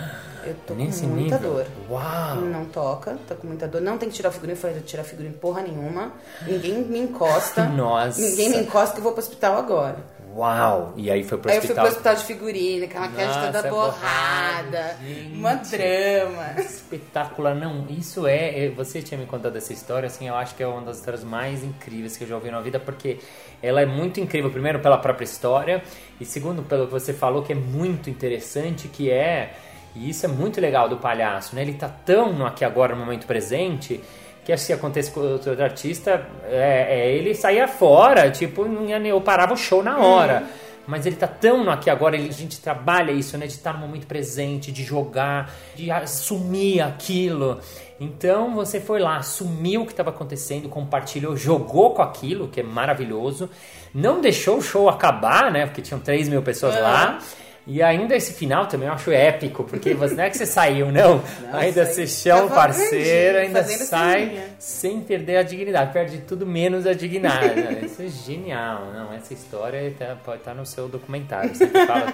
Eu 0.44 0.54
tô 0.66 0.74
nesse 0.74 1.02
com 1.02 1.08
muita 1.08 1.36
nível? 1.36 1.54
dor. 1.54 1.66
Uau! 1.90 2.36
Não 2.36 2.64
toca, 2.66 3.18
tô 3.28 3.34
com 3.34 3.46
muita 3.46 3.66
dor. 3.66 3.80
Não 3.80 3.98
tem 3.98 4.08
que 4.08 4.14
tirar 4.14 4.28
o 4.28 4.32
figurino, 4.32 4.56
eu 4.56 4.60
falei, 4.60 4.80
tirar 4.80 5.04
figurino 5.04 5.34
porra 5.34 5.62
nenhuma. 5.62 6.12
Ninguém 6.46 6.82
me 6.82 7.00
encosta. 7.00 7.64
Nossa! 7.74 8.20
Ninguém 8.20 8.50
me 8.50 8.58
encosta 8.58 8.92
que 8.94 9.00
eu 9.00 9.04
vou 9.04 9.12
pro 9.12 9.22
hospital 9.22 9.58
agora. 9.58 10.14
Uau! 10.36 10.92
E 10.96 11.10
aí 11.10 11.22
foi 11.22 11.38
pro 11.38 11.48
aí 11.48 11.58
hospital. 11.58 11.84
Aí 11.84 11.90
eu 11.90 11.94
fui 11.94 12.02
pro 12.02 12.12
hospital 12.12 12.14
de 12.16 12.24
figurino, 12.24 12.88
com 12.88 12.98
a 12.98 13.00
maquiagem 13.02 13.42
toda 13.42 13.68
é 13.68 13.70
borrada, 13.70 14.96
uma 15.32 15.54
drama. 15.54 16.60
Espetacular, 16.60 17.54
não, 17.54 17.86
isso 17.88 18.26
é, 18.26 18.68
você 18.70 19.00
tinha 19.00 19.16
me 19.16 19.26
contado 19.26 19.54
essa 19.56 19.72
história, 19.72 20.08
assim, 20.08 20.26
eu 20.26 20.34
acho 20.34 20.56
que 20.56 20.62
é 20.62 20.66
uma 20.66 20.80
das 20.82 20.98
histórias 20.98 21.22
mais 21.22 21.62
incríveis 21.62 22.16
que 22.16 22.24
eu 22.24 22.28
já 22.28 22.34
ouvi 22.34 22.50
na 22.50 22.60
vida, 22.60 22.80
porque 22.80 23.18
ela 23.62 23.80
é 23.80 23.86
muito 23.86 24.18
incrível, 24.18 24.50
primeiro 24.50 24.80
pela 24.80 24.98
própria 24.98 25.24
história, 25.24 25.82
e 26.20 26.24
segundo 26.24 26.64
pelo 26.64 26.86
que 26.86 26.92
você 26.92 27.12
falou, 27.12 27.44
que 27.44 27.52
é 27.52 27.56
muito 27.56 28.10
interessante, 28.10 28.88
que 28.88 29.10
é, 29.10 29.54
e 29.94 30.10
isso 30.10 30.26
é 30.26 30.28
muito 30.28 30.60
legal 30.60 30.88
do 30.88 30.96
palhaço, 30.96 31.54
né, 31.54 31.62
ele 31.62 31.74
tá 31.74 31.88
tão 31.88 32.44
aqui 32.44 32.64
agora, 32.64 32.96
no 32.96 33.04
momento 33.04 33.24
presente, 33.24 34.02
que 34.44 34.52
assim 34.52 34.72
acontece 34.72 35.10
com 35.10 35.20
outro 35.20 35.60
artista, 35.62 36.26
é, 36.44 36.86
é, 36.90 37.12
ele 37.12 37.34
saía 37.34 37.66
fora, 37.66 38.30
tipo, 38.30 38.66
eu 39.04 39.20
parava 39.20 39.54
o 39.54 39.56
show 39.56 39.82
na 39.82 39.98
hora. 39.98 40.40
Uhum. 40.40 40.64
Mas 40.86 41.06
ele 41.06 41.16
tá 41.16 41.26
tão 41.26 41.64
no 41.64 41.70
aqui 41.70 41.88
agora, 41.88 42.14
ele, 42.14 42.28
a 42.28 42.32
gente 42.32 42.60
trabalha 42.60 43.10
isso, 43.10 43.38
né? 43.38 43.46
De 43.46 43.54
estar 43.54 43.72
no 43.72 43.78
momento 43.78 44.06
presente, 44.06 44.70
de 44.70 44.82
jogar, 44.82 45.50
de 45.74 45.90
assumir 45.90 46.82
aquilo. 46.82 47.58
Então 47.98 48.54
você 48.54 48.80
foi 48.80 49.00
lá, 49.00 49.16
assumiu 49.16 49.82
o 49.82 49.86
que 49.86 49.92
estava 49.92 50.10
acontecendo, 50.10 50.68
compartilhou, 50.68 51.36
jogou 51.36 51.94
com 51.94 52.02
aquilo, 52.02 52.48
que 52.48 52.60
é 52.60 52.62
maravilhoso. 52.62 53.48
Não 53.94 54.20
deixou 54.20 54.58
o 54.58 54.62
show 54.62 54.88
acabar, 54.88 55.50
né? 55.50 55.64
Porque 55.66 55.80
tinham 55.80 56.00
3 56.00 56.28
mil 56.28 56.42
pessoas 56.42 56.74
uhum. 56.74 56.82
lá. 56.82 57.18
E 57.66 57.82
ainda 57.82 58.14
esse 58.14 58.34
final 58.34 58.66
também 58.66 58.88
eu 58.88 58.94
acho 58.94 59.10
épico, 59.10 59.64
porque 59.64 59.94
você, 59.94 60.14
não 60.14 60.24
é 60.24 60.30
que 60.30 60.36
você 60.36 60.44
saiu, 60.44 60.92
não. 60.92 61.22
não 61.40 61.58
ainda 61.58 61.86
você 61.86 62.06
chama 62.06 62.44
o 62.44 62.50
parceiro, 62.50 63.38
ainda 63.38 63.62
sai 63.64 64.42
sem 64.58 65.00
perder 65.00 65.38
a 65.38 65.42
dignidade. 65.42 65.92
Perde 65.92 66.18
tudo 66.18 66.46
menos 66.46 66.86
a 66.86 66.92
dignidade. 66.92 67.86
Isso 67.86 68.02
é 68.02 68.08
genial. 68.08 68.92
Não, 68.92 69.14
essa 69.14 69.32
história 69.32 69.94
tá, 69.98 70.16
pode 70.22 70.38
estar 70.38 70.50
tá 70.50 70.56
no 70.56 70.66
seu 70.66 70.88
documentário. 70.88 71.54
Você 71.54 71.66
fala, 71.66 72.12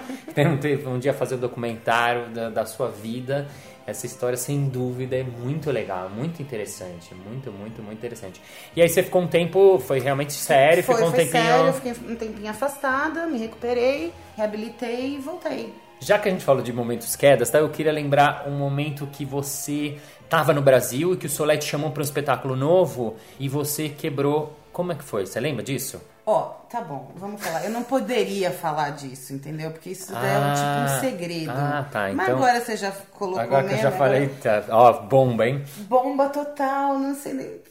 um, 0.85 0.91
um 0.91 0.99
dia 0.99 1.13
fazer 1.13 1.35
um 1.35 1.39
documentário 1.39 2.29
da, 2.29 2.49
da 2.49 2.65
sua 2.65 2.87
vida 2.89 3.47
essa 3.85 4.05
história, 4.05 4.37
sem 4.37 4.67
dúvida, 4.67 5.15
é 5.15 5.23
muito 5.23 5.71
legal, 5.71 6.09
muito 6.09 6.41
interessante. 6.41 7.13
Muito, 7.13 7.51
muito, 7.51 7.81
muito 7.81 7.97
interessante. 7.97 8.41
E 8.75 8.81
aí 8.81 8.87
você 8.87 9.03
ficou 9.03 9.21
um 9.21 9.27
tempo, 9.27 9.79
foi 9.79 9.99
realmente 9.99 10.33
sério? 10.33 10.83
Foi, 10.83 10.95
ficou 10.95 11.09
um 11.09 11.13
foi 11.13 11.25
tempinho... 11.25 11.43
sério, 11.43 11.67
eu 11.67 11.73
fiquei 11.73 11.91
um 11.91 12.15
tempinho 12.15 12.49
afastada, 12.49 13.25
me 13.27 13.37
recuperei, 13.39 14.13
reabilitei 14.35 15.15
e 15.15 15.17
voltei. 15.17 15.73
Já 15.99 16.17
que 16.17 16.29
a 16.29 16.31
gente 16.31 16.43
falou 16.43 16.63
de 16.63 16.73
momentos 16.73 17.15
quedas, 17.15 17.49
tá? 17.49 17.59
Eu 17.59 17.69
queria 17.69 17.91
lembrar 17.91 18.47
um 18.47 18.57
momento 18.57 19.05
que 19.07 19.23
você 19.23 19.97
estava 20.23 20.51
no 20.51 20.61
Brasil 20.61 21.13
e 21.13 21.17
que 21.17 21.27
o 21.27 21.29
Solete 21.29 21.65
chamou 21.65 21.91
para 21.91 22.01
um 22.01 22.03
espetáculo 22.03 22.55
novo 22.55 23.15
e 23.39 23.47
você 23.47 23.89
quebrou. 23.89 24.57
Como 24.73 24.91
é 24.91 24.95
que 24.95 25.03
foi? 25.03 25.27
Você 25.27 25.39
lembra 25.39 25.61
disso? 25.61 26.01
Ó, 26.25 26.53
tá 26.71 26.79
bom, 26.79 27.11
vamos 27.15 27.43
falar. 27.43 27.65
Eu 27.65 27.69
não 27.69 27.83
poderia 27.83 28.49
falar 28.51 28.91
disso, 28.91 29.33
entendeu? 29.33 29.71
Porque 29.71 29.89
isso 29.89 30.13
ah, 30.15 30.25
é 30.25 30.39
um, 30.39 30.53
tipo 30.53 30.65
um 30.65 30.95
ah, 30.95 30.99
segredo. 31.01 31.51
Ah, 31.51 31.85
tá. 31.91 32.09
Então, 32.09 32.15
Mas 32.15 32.29
agora 32.29 32.61
você 32.61 32.77
já 32.77 32.91
colocou 33.11 33.41
Agora 33.41 33.63
mesmo, 33.63 33.77
que 33.77 33.85
eu 33.85 33.91
já 33.91 33.97
falei, 33.97 34.29
tá. 34.29 34.63
Ó, 34.69 34.93
bomba, 35.01 35.45
hein? 35.45 35.65
Bomba 35.79 36.29
total, 36.29 36.97
não 36.97 37.13
sei 37.13 37.33
nem. 37.33 37.61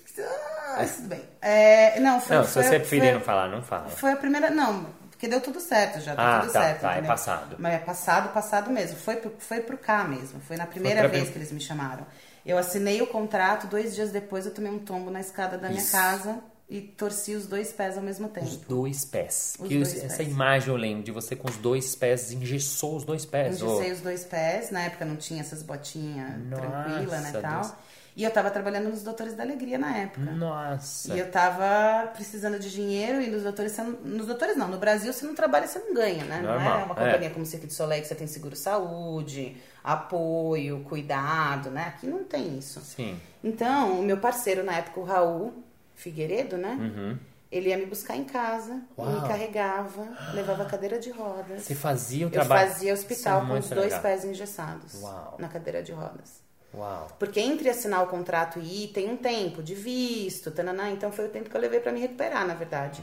Ah, 0.76 0.85
tudo 0.85 1.09
bem. 1.09 1.23
É, 1.40 1.99
não, 1.99 2.21
foi, 2.21 2.37
não, 2.37 2.45
foi, 2.45 2.62
se 2.62 2.69
você 2.69 2.78
preferir 2.78 3.14
não 3.14 3.21
falar, 3.23 3.49
não 3.49 3.62
fala. 3.62 3.88
Foi 3.88 4.12
a 4.12 4.16
primeira. 4.16 4.50
Não, 4.50 4.85
porque 5.09 5.26
deu 5.26 5.40
tudo 5.40 5.61
certo 5.61 6.00
já, 6.00 6.14
deu 6.14 6.25
ah, 6.25 6.40
tudo 6.40 6.52
tá, 6.52 6.61
certo. 6.61 6.80
Tá, 6.83 6.95
é 6.95 7.02
passado. 7.02 7.57
Mas 7.59 7.75
é 7.75 7.78
passado, 7.78 8.33
passado 8.35 8.71
mesmo. 8.71 8.99
Foi 8.99 9.16
pro, 9.16 9.33
foi 9.38 9.61
pro 9.61 9.78
cá 9.78 10.04
mesmo. 10.04 10.40
Foi 10.40 10.57
na 10.57 10.66
primeira 10.66 11.00
foi 11.00 11.09
vez 11.09 11.30
que 11.30 11.38
eles 11.38 11.50
me 11.50 11.61
chamaram. 11.61 12.07
Eu 12.45 12.59
assinei 12.59 13.00
o 13.00 13.07
contrato, 13.07 13.66
dois 13.66 13.95
dias 13.95 14.11
depois 14.11 14.45
eu 14.45 14.52
tomei 14.52 14.71
um 14.71 14.78
tombo 14.78 15.11
na 15.11 15.21
escada 15.21 15.57
da 15.57 15.69
minha 15.69 15.80
Isso. 15.80 15.92
casa 15.92 16.38
e 16.71 16.81
torci 16.81 17.35
os 17.35 17.49
dois 17.49 17.73
pés 17.73 17.97
ao 17.97 18.03
mesmo 18.03 18.29
tempo. 18.29 18.47
Os 18.47 18.57
dois 18.59 19.05
pés. 19.05 19.57
Os 19.59 19.67
que 19.67 19.75
dois 19.75 20.05
essa 20.05 20.19
pés. 20.19 20.29
imagem 20.29 20.69
eu 20.69 20.77
lembro 20.77 21.03
de 21.03 21.11
você 21.11 21.35
com 21.35 21.50
os 21.50 21.57
dois 21.57 21.97
pés, 21.97 22.31
engessou 22.31 22.97
os 22.97 23.05
dois 23.05 23.27
pés. 23.27 23.61
Engessei 23.61 23.91
oh. 23.91 23.95
os 23.95 24.00
dois 24.00 24.25
pés, 24.25 24.71
na 24.71 24.83
época 24.83 25.05
não 25.05 25.17
tinha 25.17 25.41
essas 25.41 25.65
botinhas 25.65 26.33
tranquilas, 26.49 27.23
né, 27.23 27.41
tal. 27.43 27.62
Deus. 27.62 27.75
E 28.17 28.25
eu 28.25 28.31
tava 28.31 28.50
trabalhando 28.50 28.89
nos 28.89 29.03
Doutores 29.03 29.35
da 29.35 29.43
Alegria 29.43 29.79
na 29.79 29.97
época. 29.97 30.31
Nossa. 30.33 31.12
E 31.15 31.19
eu 31.19 31.31
tava 31.31 32.09
precisando 32.09 32.59
de 32.59 32.71
dinheiro 32.71 33.21
e 33.21 33.29
nos 33.29 33.43
doutores, 33.43 33.77
não, 33.77 33.91
nos 33.91 34.27
doutores 34.27 34.57
não, 34.57 34.69
no 34.69 34.79
Brasil 34.79 35.12
você 35.12 35.25
não 35.25 35.35
trabalha, 35.35 35.67
você 35.67 35.79
não 35.79 35.95
ganha, 35.95 36.25
né? 36.25 36.41
Normal. 36.41 36.59
Não 36.61 36.81
é 36.81 36.85
uma 36.85 36.95
companhia 36.95 37.29
é. 37.29 37.31
como 37.31 37.47
Cirque 37.47 37.67
de 37.67 37.73
Soleil 37.73 38.03
que 38.03 38.09
você 38.09 38.15
tem 38.15 38.27
seguro 38.27 38.55
saúde, 38.55 39.57
apoio, 39.83 40.85
cuidado, 40.89 41.71
né? 41.71 41.95
Aqui 41.97 42.07
não 42.07 42.23
tem 42.23 42.59
isso. 42.59 42.81
Sim. 42.81 43.19
Então, 43.43 44.00
o 44.00 44.03
meu 44.03 44.19
parceiro 44.19 44.62
na 44.62 44.77
época, 44.77 45.00
o 45.00 45.05
Raul 45.05 45.65
Figueiredo, 46.00 46.57
né? 46.57 46.76
Uhum. 46.80 47.19
Ele 47.52 47.69
ia 47.69 47.76
me 47.76 47.85
buscar 47.85 48.16
em 48.16 48.25
casa, 48.25 48.80
Uau. 48.97 49.11
me 49.11 49.28
carregava, 49.28 50.07
levava 50.33 50.64
cadeira 50.64 50.99
de 50.99 51.11
rodas. 51.11 51.62
Você 51.62 51.75
fazia 51.75 52.26
o 52.26 52.30
trabalho? 52.30 52.62
Eu 52.62 52.73
fazia 52.73 52.95
hospital 52.95 53.47
com 53.47 53.59
os 53.59 53.69
dois 53.69 53.87
legal. 53.87 54.02
pés 54.02 54.25
engessados 54.25 55.02
Uau. 55.02 55.37
na 55.38 55.49
cadeira 55.49 55.83
de 55.83 55.92
rodas. 55.92 56.40
Uau. 56.73 57.09
Porque 57.19 57.40
entre 57.40 57.69
assinar 57.69 58.04
o 58.04 58.07
contrato 58.07 58.61
e 58.61 58.85
ir 58.85 58.88
tem 58.88 59.11
um 59.11 59.16
tempo 59.16 59.62
de 59.62 59.75
visto, 59.75 60.50
tananá, 60.52 60.90
então 60.90 61.11
foi 61.11 61.26
o 61.26 61.28
tempo 61.28 61.50
que 61.50 61.57
eu 61.57 61.61
levei 61.61 61.80
para 61.80 61.90
me 61.92 62.00
recuperar, 62.00 62.47
na 62.47 62.54
verdade. 62.54 63.02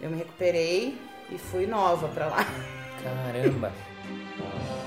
Eu 0.00 0.08
me 0.08 0.16
recuperei 0.16 0.96
e 1.28 1.36
fui 1.36 1.66
nova 1.66 2.08
para 2.08 2.28
lá. 2.28 2.46
Caramba. 3.02 3.72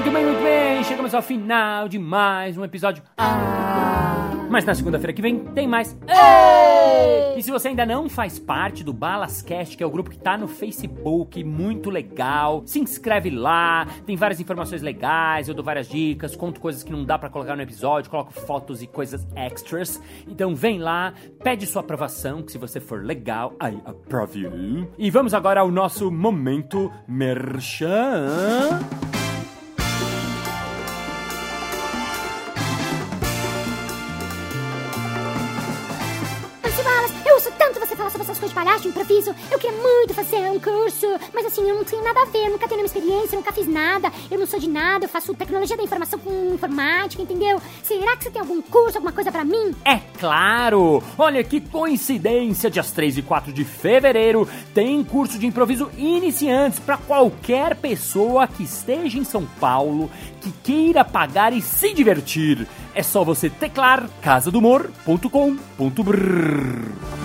muito 0.00 0.12
bem, 0.14 0.24
muito 0.24 0.42
bem. 0.42 0.84
Chegamos 0.84 1.14
ao 1.14 1.20
final 1.20 1.86
de 1.86 1.98
mais 1.98 2.56
um 2.56 2.64
episódio. 2.64 3.02
Ah. 3.18 4.30
Mas 4.48 4.64
na 4.64 4.74
segunda-feira 4.74 5.12
que 5.12 5.20
vem 5.20 5.40
tem 5.40 5.68
mais. 5.68 5.94
Ei! 6.08 7.38
E 7.38 7.42
se 7.42 7.50
você 7.50 7.68
ainda 7.68 7.84
não 7.84 8.08
faz 8.08 8.38
parte 8.38 8.82
do 8.82 8.94
Balascast, 8.94 9.76
que 9.76 9.82
é 9.82 9.86
o 9.86 9.90
grupo 9.90 10.08
que 10.08 10.18
tá 10.18 10.38
no 10.38 10.48
Facebook, 10.48 11.44
muito 11.44 11.90
legal, 11.90 12.62
se 12.64 12.80
inscreve 12.80 13.28
lá. 13.28 13.86
Tem 14.06 14.16
várias 14.16 14.40
informações 14.40 14.80
legais, 14.80 15.48
eu 15.48 15.54
dou 15.54 15.62
várias 15.64 15.86
dicas, 15.86 16.34
conto 16.34 16.60
coisas 16.60 16.82
que 16.82 16.90
não 16.90 17.04
dá 17.04 17.18
para 17.18 17.28
colocar 17.28 17.54
no 17.54 17.60
episódio, 17.60 18.10
coloco 18.10 18.32
fotos 18.32 18.82
e 18.82 18.86
coisas 18.86 19.26
extras. 19.36 20.00
Então 20.26 20.54
vem 20.54 20.78
lá, 20.78 21.12
pede 21.44 21.66
sua 21.66 21.82
aprovação, 21.82 22.42
que 22.42 22.52
se 22.52 22.58
você 22.58 22.80
for 22.80 23.04
legal, 23.04 23.52
I 23.62 23.76
approve 23.84 24.40
you. 24.40 24.90
E 24.98 25.10
vamos 25.10 25.34
agora 25.34 25.60
ao 25.60 25.70
nosso 25.70 26.10
momento 26.10 26.90
merchan. 27.06 28.80
De 38.80 38.88
improviso. 38.88 39.34
Eu 39.50 39.58
queria 39.58 39.76
muito 39.76 40.14
fazer 40.14 40.50
um 40.50 40.58
curso, 40.58 41.06
mas 41.32 41.46
assim, 41.46 41.68
eu 41.68 41.76
não 41.76 41.84
tenho 41.84 42.02
nada 42.02 42.20
a 42.20 42.24
ver, 42.26 42.48
nunca 42.48 42.68
tenho 42.68 42.82
nenhuma 42.82 42.86
experiência, 42.86 43.36
nunca 43.36 43.52
fiz 43.52 43.66
nada, 43.66 44.12
eu 44.30 44.38
não 44.38 44.46
sou 44.46 44.58
de 44.58 44.68
nada, 44.68 45.04
eu 45.04 45.08
faço 45.08 45.34
tecnologia 45.34 45.76
da 45.76 45.82
informação 45.82 46.18
com 46.18 46.54
informática, 46.54 47.22
entendeu? 47.22 47.60
Será 47.82 48.16
que 48.16 48.24
você 48.24 48.30
tem 48.30 48.40
algum 48.40 48.60
curso, 48.62 48.98
alguma 48.98 49.12
coisa 49.12 49.30
para 49.30 49.44
mim? 49.44 49.74
É 49.84 50.00
claro! 50.18 51.02
Olha 51.18 51.42
que 51.44 51.60
coincidência, 51.60 52.70
dias 52.70 52.90
3 52.90 53.18
e 53.18 53.22
4 53.22 53.52
de 53.52 53.64
fevereiro 53.64 54.48
tem 54.74 55.02
curso 55.04 55.38
de 55.38 55.46
improviso 55.46 55.90
iniciantes 55.96 56.78
para 56.78 56.96
qualquer 56.96 57.76
pessoa 57.76 58.46
que 58.46 58.62
esteja 58.62 59.18
em 59.18 59.24
São 59.24 59.44
Paulo, 59.58 60.10
que 60.40 60.50
queira 60.62 61.04
pagar 61.04 61.52
e 61.52 61.60
se 61.60 61.92
divertir. 61.92 62.66
É 62.94 63.02
só 63.02 63.24
você 63.24 63.50
teclar 63.50 64.08
casadumor.com.br. 64.20 67.19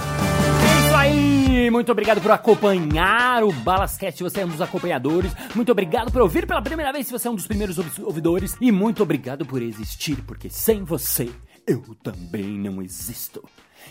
Muito 1.76 1.92
obrigado 1.92 2.22
por 2.22 2.32
acompanhar 2.32 3.44
o 3.44 3.52
Balascast, 3.52 4.24
você 4.24 4.40
é 4.40 4.46
um 4.46 4.48
dos 4.48 4.62
acompanhadores. 4.62 5.34
Muito 5.54 5.74
obrigado 5.74 6.10
por 6.10 6.22
ouvir 6.22 6.48
pela 6.48 6.62
primeira 6.62 6.90
vez, 6.94 7.06
se 7.06 7.12
você 7.12 7.28
é 7.28 7.32
um 7.32 7.36
dos 7.36 7.46
primeiros 7.46 7.78
ouvidores. 8.00 8.56
E 8.62 8.72
muito 8.72 9.04
obrigado 9.04 9.46
por 9.46 9.62
existir, 9.62 10.24
porque 10.26 10.50
sem 10.50 10.86
você 10.86 11.30
eu 11.68 11.82
também 12.04 12.58
não 12.58 12.82
existo. 12.82 13.44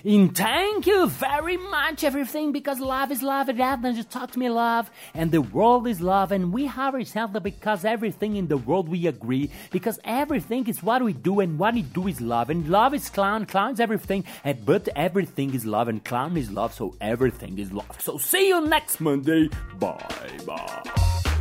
And 0.05 0.35
thank 0.35 0.87
you 0.87 1.07
very 1.07 1.57
much, 1.57 2.03
everything, 2.03 2.53
because 2.53 2.81
love 2.81 3.13
is 3.13 3.23
love, 3.23 3.49
and 3.49 4.11
talk 4.11 4.33
to 4.33 4.39
me 4.39 4.49
love, 4.49 4.91
and 5.15 5.31
the 5.31 5.41
world 5.41 5.87
is 5.87 6.01
love, 6.01 6.33
and 6.33 6.53
we 6.53 6.67
have 6.67 6.95
ourselves 6.95 7.39
because 7.41 7.85
everything 7.85 8.37
in 8.37 8.49
the 8.49 8.57
world 8.57 8.89
we 8.89 9.07
agree, 9.07 9.51
because 9.71 10.01
everything 10.05 10.67
is 10.67 10.83
what 10.83 11.03
we 11.03 11.13
do, 11.13 11.41
and 11.41 11.59
what 11.59 11.75
we 11.75 11.83
do 11.83 12.09
is 12.09 12.21
love, 12.21 12.51
and 12.51 12.69
love 12.69 12.93
is 12.93 13.09
clown, 13.09 13.47
clown 13.47 13.75
is 13.75 13.81
everything, 13.81 14.25
and 14.43 14.65
but 14.67 14.89
everything 14.97 15.55
is 15.55 15.65
love, 15.65 15.89
and 15.89 16.05
clown 16.05 16.37
is 16.37 16.51
love, 16.51 16.75
so 16.75 16.95
everything 17.01 17.59
is 17.59 17.73
love. 17.73 18.01
So 18.01 18.19
see 18.19 18.49
you 18.49 18.67
next 18.67 19.01
Monday. 19.01 19.49
Bye 19.79 19.99
bye. 20.45 21.34